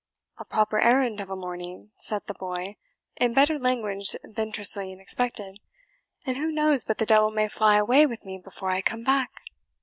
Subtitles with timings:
[0.39, 2.75] "A proper errand of a morning," said the boy,
[3.17, 5.59] in better language than Tressilian expected;
[6.25, 9.29] "and who knows but the devil may fly away with me before I come back?"